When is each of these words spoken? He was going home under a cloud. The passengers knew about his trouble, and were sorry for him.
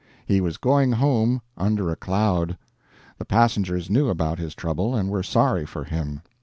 He 0.25 0.41
was 0.41 0.57
going 0.57 0.93
home 0.93 1.41
under 1.55 1.91
a 1.91 1.95
cloud. 1.95 2.57
The 3.19 3.25
passengers 3.25 3.87
knew 3.87 4.09
about 4.09 4.39
his 4.39 4.55
trouble, 4.55 4.95
and 4.95 5.09
were 5.11 5.21
sorry 5.21 5.63
for 5.67 5.83
him. 5.83 6.21